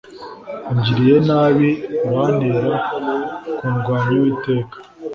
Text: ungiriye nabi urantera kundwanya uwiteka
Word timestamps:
ungiriye 0.71 1.17
nabi 1.27 1.69
urantera 2.07 2.71
kundwanya 3.57 4.13
uwiteka 4.17 4.77